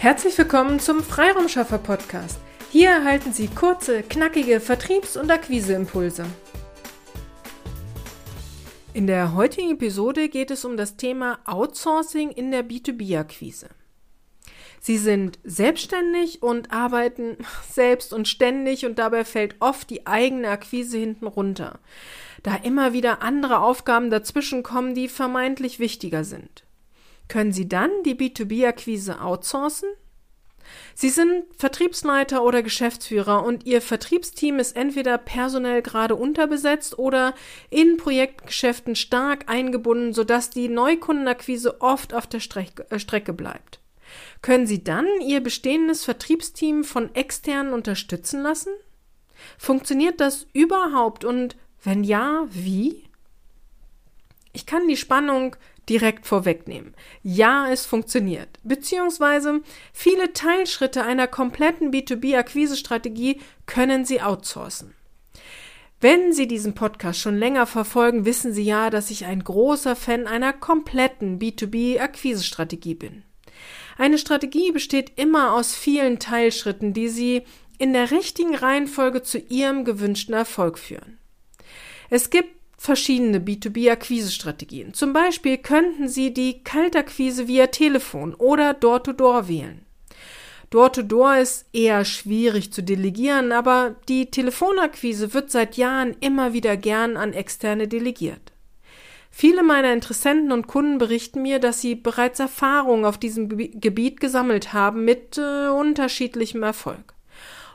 [0.00, 2.40] Herzlich willkommen zum Freiraumschaffer Podcast.
[2.70, 6.24] Hier erhalten Sie kurze, knackige Vertriebs- und Akquiseimpulse.
[8.94, 13.68] In der heutigen Episode geht es um das Thema Outsourcing in der B2B-Akquise.
[14.80, 17.36] Sie sind selbstständig und arbeiten
[17.70, 21.78] selbst und ständig und dabei fällt oft die eigene Akquise hinten runter,
[22.42, 26.64] da immer wieder andere Aufgaben dazwischen kommen, die vermeintlich wichtiger sind.
[27.30, 29.88] Können Sie dann die B2B-Akquise outsourcen?
[30.96, 37.34] Sie sind Vertriebsleiter oder Geschäftsführer und Ihr Vertriebsteam ist entweder personell gerade unterbesetzt oder
[37.70, 43.78] in Projektgeschäften stark eingebunden, sodass die Neukundenakquise oft auf der äh, Strecke bleibt.
[44.42, 48.72] Können Sie dann Ihr bestehendes Vertriebsteam von externen unterstützen lassen?
[49.56, 53.04] Funktioniert das überhaupt und wenn ja, wie?
[54.52, 55.54] Ich kann die Spannung
[55.88, 56.94] direkt vorwegnehmen.
[57.22, 58.58] Ja, es funktioniert.
[58.62, 59.60] Beziehungsweise
[59.92, 64.94] viele Teilschritte einer kompletten B2B-Akquisestrategie können Sie outsourcen.
[66.00, 70.26] Wenn Sie diesen Podcast schon länger verfolgen, wissen Sie ja, dass ich ein großer Fan
[70.26, 73.22] einer kompletten B2B-Akquisestrategie bin.
[73.98, 77.42] Eine Strategie besteht immer aus vielen Teilschritten, die Sie
[77.76, 81.18] in der richtigen Reihenfolge zu Ihrem gewünschten Erfolg führen.
[82.08, 84.94] Es gibt verschiedene B2B-Akquisestrategien.
[84.94, 89.84] Zum Beispiel könnten Sie die Kaltakquise via Telefon oder Door-to-Door -Door wählen.
[90.70, 96.78] Door-to-Door -Door ist eher schwierig zu delegieren, aber die Telefonakquise wird seit Jahren immer wieder
[96.78, 98.50] gern an Externe delegiert.
[99.30, 104.72] Viele meiner Interessenten und Kunden berichten mir, dass sie bereits Erfahrungen auf diesem Gebiet gesammelt
[104.72, 107.12] haben mit äh, unterschiedlichem Erfolg.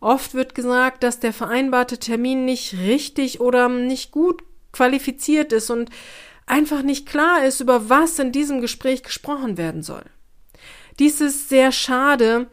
[0.00, 4.47] Oft wird gesagt, dass der vereinbarte Termin nicht richtig oder nicht gut
[4.78, 5.90] qualifiziert ist und
[6.46, 10.04] einfach nicht klar ist, über was in diesem Gespräch gesprochen werden soll.
[11.00, 12.46] Dies ist sehr schade,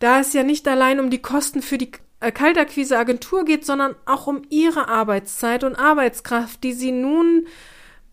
[0.00, 3.94] da es ja nicht allein um die Kosten für die äh, Kaltakquise Agentur geht, sondern
[4.06, 7.46] auch um ihre Arbeitszeit und Arbeitskraft, die sie nun,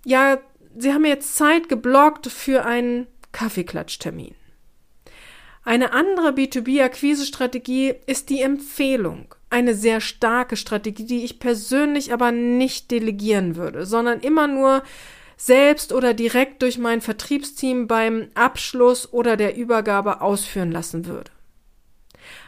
[0.05, 0.38] ja,
[0.77, 4.35] sie haben jetzt Zeit geblockt für einen Kaffeeklatschtermin.
[5.65, 9.33] Eine andere B2B-Akquise-Strategie ist die Empfehlung.
[9.53, 14.81] Eine sehr starke Strategie, die ich persönlich aber nicht delegieren würde, sondern immer nur
[15.37, 21.29] selbst oder direkt durch mein Vertriebsteam beim Abschluss oder der Übergabe ausführen lassen würde.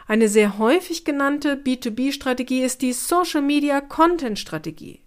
[0.07, 5.01] Eine sehr häufig genannte B2B-Strategie ist die Social Media Content Strategie.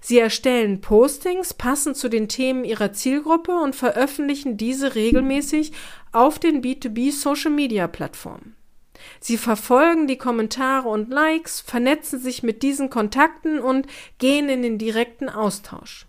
[0.00, 5.72] Sie erstellen Postings passend zu den Themen ihrer Zielgruppe und veröffentlichen diese regelmäßig
[6.12, 8.56] auf den B2B Social Media Plattformen.
[9.20, 13.86] Sie verfolgen die Kommentare und Likes, vernetzen sich mit diesen Kontakten und
[14.18, 16.06] gehen in den direkten Austausch.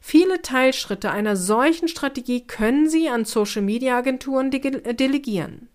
[0.00, 5.68] Viele Teilschritte einer solchen Strategie können Sie an Social Media Agenturen delegieren.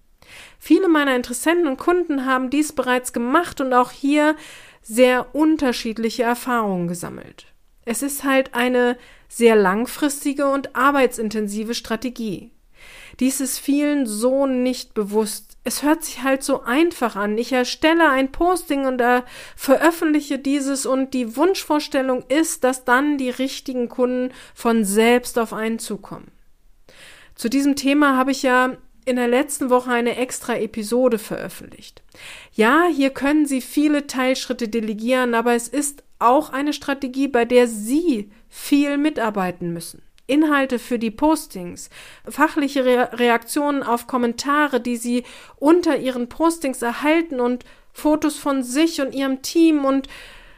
[0.59, 4.35] Viele meiner Interessenten und Kunden haben dies bereits gemacht und auch hier
[4.81, 7.47] sehr unterschiedliche Erfahrungen gesammelt.
[7.85, 8.97] Es ist halt eine
[9.29, 12.51] sehr langfristige und arbeitsintensive Strategie.
[13.19, 15.46] Dies ist vielen so nicht bewusst.
[15.67, 17.37] Es hört sich halt so einfach an.
[17.37, 19.23] Ich erstelle ein Posting und äh,
[19.57, 25.77] veröffentliche dieses und die Wunschvorstellung ist, dass dann die richtigen Kunden von selbst auf einen
[25.77, 26.31] zukommen.
[27.35, 32.01] Zu diesem Thema habe ich ja in der letzten Woche eine extra Episode veröffentlicht.
[32.53, 37.67] Ja, hier können Sie viele Teilschritte delegieren, aber es ist auch eine Strategie, bei der
[37.67, 40.01] Sie viel mitarbeiten müssen.
[40.27, 41.89] Inhalte für die Postings,
[42.27, 45.23] fachliche Re Reaktionen auf Kommentare, die Sie
[45.55, 50.07] unter Ihren Postings erhalten und Fotos von sich und Ihrem Team und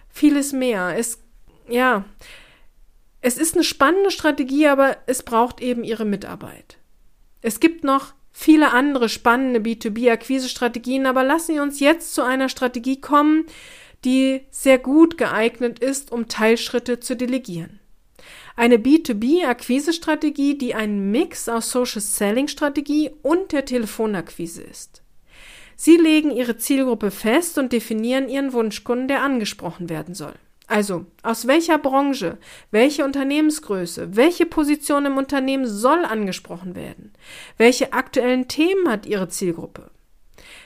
[0.10, 0.98] vieles mehr.
[0.98, 1.20] Es,
[1.70, 2.04] ja,
[3.22, 6.78] es ist eine spannende Strategie, aber es braucht eben Ihre Mitarbeit.
[7.42, 13.00] Es gibt noch viele andere spannende B2B-Akquise-Strategien, aber lassen Sie uns jetzt zu einer Strategie
[13.00, 13.46] kommen,
[14.06, 17.80] die sehr gut geeignet ist, um Teilschritte zu delegieren.
[18.60, 25.02] Eine B2B-Akquise-Strategie, die ein Mix aus Social Selling-Strategie und der Telefonakquise ist.
[25.78, 30.34] Sie legen Ihre Zielgruppe fest und definieren Ihren Wunschkunden, der angesprochen werden soll.
[30.68, 32.38] Also, aus welcher Branche,
[32.70, 37.14] welche Unternehmensgröße, welche Position im Unternehmen soll angesprochen werden?
[37.56, 39.90] Welche aktuellen Themen hat Ihre Zielgruppe?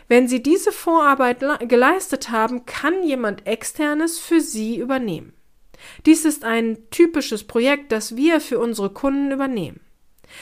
[0.07, 5.33] Wenn Sie diese Vorarbeit geleistet haben, kann jemand externes für Sie übernehmen.
[6.05, 9.79] Dies ist ein typisches Projekt, das wir für unsere Kunden übernehmen.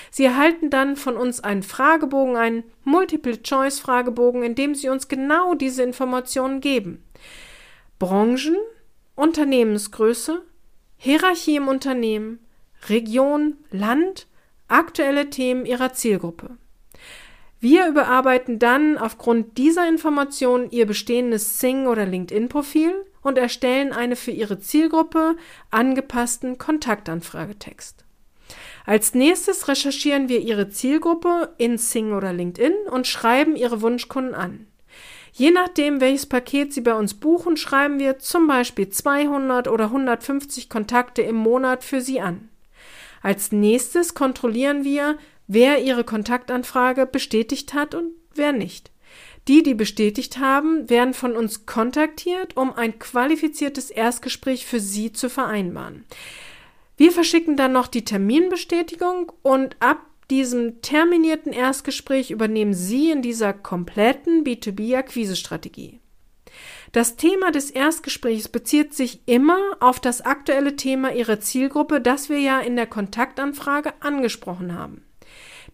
[0.10, 5.84] Sie erhalten dann von uns einen Fragebogen, einen Multiple-Choice-Fragebogen, in dem Sie uns genau diese
[5.84, 7.04] Informationen geben.
[8.00, 8.56] Branchen,
[9.16, 10.42] Unternehmensgröße,
[10.98, 12.40] Hierarchie im Unternehmen,
[12.90, 14.28] Region, Land,
[14.68, 16.58] aktuelle Themen Ihrer Zielgruppe.
[17.60, 24.32] Wir überarbeiten dann aufgrund dieser Informationen Ihr bestehendes Sing- oder LinkedIn-Profil und erstellen eine für
[24.32, 25.36] Ihre Zielgruppe
[25.70, 28.06] angepassten Kontaktanfragetext.
[28.86, 34.68] Als nächstes recherchieren wir Ihre Zielgruppe in Sing oder LinkedIn und schreiben Ihre Wunschkunden an.
[35.34, 40.70] Je nachdem, welches Paket Sie bei uns buchen, schreiben wir zum Beispiel 200 oder 150
[40.70, 42.50] Kontakte im Monat für Sie an.
[43.22, 48.91] Als nächstes kontrollieren wir, wer Ihre Kontaktanfrage bestätigt hat und wer nicht.
[49.48, 55.30] Die, die bestätigt haben, werden von uns kontaktiert, um ein qualifiziertes Erstgespräch für Sie zu
[55.30, 56.06] vereinbaren.
[56.98, 63.54] Wir verschicken dann noch die Terminbestätigung und ab diesem terminierten Erstgespräch übernehmen Sie in dieser
[63.54, 66.00] kompletten B2B-Akquisestrategie.
[66.92, 72.40] Das Thema des Erstgesprächs bezieht sich immer auf das aktuelle Thema Ihrer Zielgruppe, das wir
[72.40, 75.04] ja in der Kontaktanfrage angesprochen haben.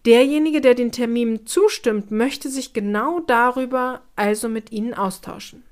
[0.06, 5.64] Derjenige, der den Termin zustimmt, möchte sich genau darüber also mit Ihnen austauschen.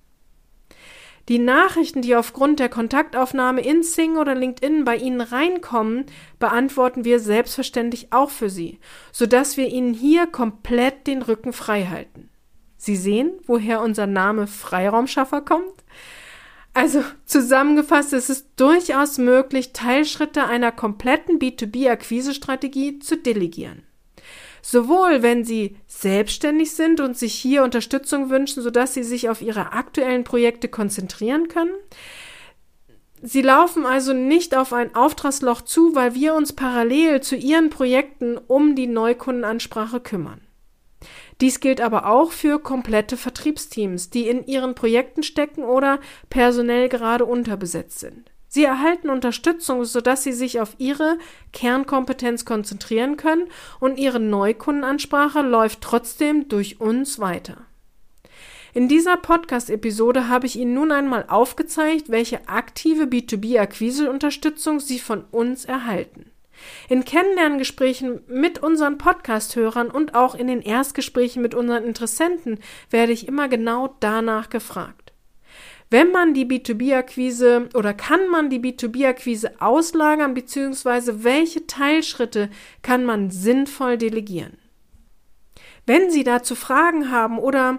[1.28, 6.06] Die Nachrichten, die aufgrund der Kontaktaufnahme in Sing oder LinkedIn bei Ihnen reinkommen,
[6.38, 8.78] beantworten wir selbstverständlich auch für Sie,
[9.11, 12.28] sodass wir Ihnen hier komplett den Rücken frei halten.
[12.76, 15.84] Sie sehen, woher unser Name Freiraumschaffer kommt?
[16.75, 23.82] Also zusammengefasst ist es durchaus möglich, Teilschritte einer kompletten B2B-Akquisestrategie zu delegieren.
[24.69, 29.73] Sowohl wenn Sie selbstständig sind und sich hier Unterstützung wünschen, sodass Sie sich auf Ihre
[29.73, 31.71] aktuellen Projekte konzentrieren können.
[33.23, 38.39] Sie laufen also nicht auf ein Auftragsloch zu, weil wir uns parallel zu Ihren Projekten
[38.39, 40.41] um die Neukundenansprache kümmern.
[41.41, 47.25] Dies gilt aber auch für komplette Vertriebsteams, die in ihren Projekten stecken oder personell gerade
[47.25, 48.33] unterbesetzt sind.
[48.56, 51.19] Sie erhalten Unterstützung, sodass Sie sich auf Ihre
[51.53, 53.49] Kernkompetenz konzentrieren können
[53.81, 57.67] und Ihre Neukundenansprache läuft trotzdem durch uns weiter.
[58.73, 65.67] In dieser Podcast-Episode habe ich Ihnen nun einmal aufgezeigt, welche aktive B2B-Akquise-Unterstützung Sie von uns
[65.67, 66.31] erhalten.
[66.88, 73.29] In Kennenlerngesprächen mit unseren Podcast-Hörern und auch in den Erstgesprächen mit unseren Interessenten werde ich
[73.29, 75.06] immer genau danach gefragt.
[75.88, 82.50] Wenn man die B2B-Akquise oder kann man die B2B-Akquise auslagern, beziehungsweise welche Teilschritte
[82.83, 84.59] kann man sinnvoll delegieren?
[85.87, 87.79] Wenn Sie dazu Fragen haben oder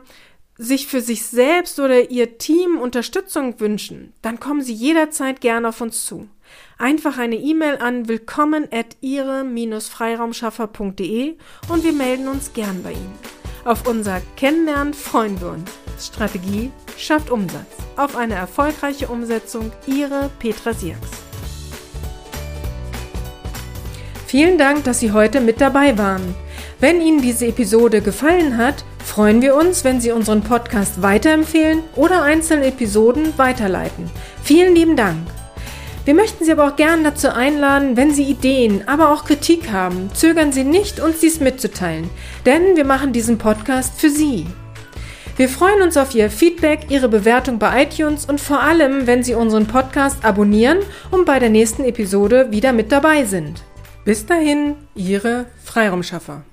[0.57, 5.81] sich für sich selbst oder Ihr Team Unterstützung wünschen, dann kommen Sie jederzeit gerne auf
[5.81, 6.29] uns zu.
[6.77, 11.35] Einfach eine E-Mail an willkommen at ihre-freiraumschaffer.de
[11.67, 13.19] und wir melden uns gern bei Ihnen.
[13.65, 15.69] Auf unser Kennenlernen freuen wir uns.
[15.99, 17.65] Strategie schafft Umsatz.
[17.95, 21.09] Auf eine erfolgreiche Umsetzung, Ihre Petra Sierks.
[24.25, 26.35] Vielen Dank, dass Sie heute mit dabei waren.
[26.79, 32.23] Wenn Ihnen diese Episode gefallen hat, freuen wir uns, wenn Sie unseren Podcast weiterempfehlen oder
[32.23, 34.11] einzelne Episoden weiterleiten.
[34.43, 35.17] Vielen lieben Dank.
[36.05, 40.09] Wir möchten Sie aber auch gern dazu einladen, wenn Sie Ideen, aber auch Kritik haben,
[40.13, 42.09] zögern Sie nicht, uns dies mitzuteilen,
[42.45, 44.45] denn wir machen diesen Podcast für Sie.
[45.37, 49.35] Wir freuen uns auf Ihr Feedback, Ihre Bewertung bei iTunes und vor allem, wenn Sie
[49.35, 50.79] unseren Podcast abonnieren
[51.11, 53.61] und bei der nächsten Episode wieder mit dabei sind.
[54.03, 56.43] Bis dahin, Ihre Freiraumschaffer.